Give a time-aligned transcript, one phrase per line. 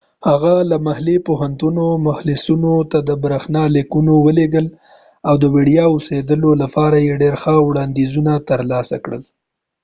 [0.27, 4.67] هغه د محلي پوهنتونو محصلینو ته برښنا لیکونه ولیږل
[5.27, 9.23] او د وړیا اوسیدلو لپاره یې ډیر ښه وړانديزونه تر لاسه کړل